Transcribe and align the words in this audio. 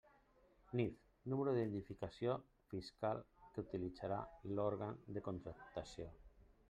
NIF: 0.79 0.95
número 1.33 1.51
d'identificació 1.57 2.37
discal 2.73 3.21
que 3.45 3.67
utilitzarà 3.67 4.19
l'òrgan 4.57 4.99
de 5.19 5.25
contractació. 5.29 6.09